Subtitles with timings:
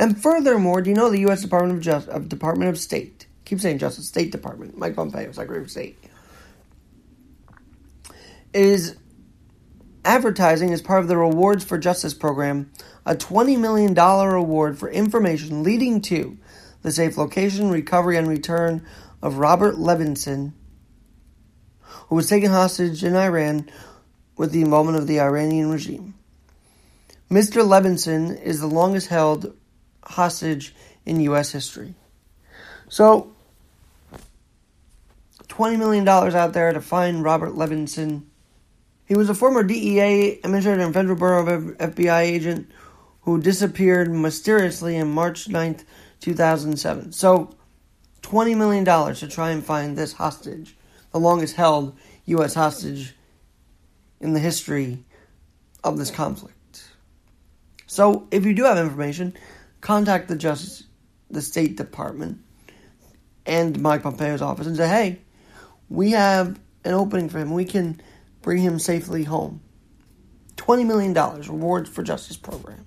[0.00, 1.42] And furthermore, do you know the U.S.
[1.42, 3.26] Department of, Just- of Department of State?
[3.44, 4.78] Keep saying Justice State Department.
[4.78, 5.98] Mike Pompeo, Secretary of State,
[8.54, 8.96] is
[10.02, 12.72] advertising as part of the Rewards for Justice program
[13.04, 16.38] a $20 million award for information leading to
[16.80, 18.86] the safe location, recovery, and return
[19.20, 20.52] of Robert Levinson,
[22.08, 23.70] who was taken hostage in Iran
[24.38, 26.14] with the involvement of the Iranian regime.
[27.30, 27.62] Mr.
[27.62, 29.54] Levinson is the longest held
[30.04, 30.74] hostage
[31.04, 31.52] in U.S.
[31.52, 31.94] history.
[32.88, 33.32] So,
[35.48, 38.22] $20 million out there to find Robert Levinson.
[39.06, 42.70] He was a former DEA administrator and Federal Bureau of FBI agent
[43.22, 45.84] who disappeared mysteriously on March 9th,
[46.20, 47.12] 2007.
[47.12, 47.54] So,
[48.22, 50.76] $20 million to try and find this hostage,
[51.12, 51.96] the longest held
[52.26, 52.54] U.S.
[52.54, 53.14] hostage
[54.20, 55.04] in the history
[55.82, 56.56] of this conflict.
[57.86, 59.34] So, if you do have information,
[59.80, 60.84] contact the Justice,
[61.30, 62.38] the State Department,
[63.46, 65.20] and Mike Pompeo's office and say, hey,
[65.88, 67.52] we have an opening for him.
[67.52, 68.00] We can
[68.42, 69.60] bring him safely home.
[70.56, 72.84] $20 million rewards for justice program.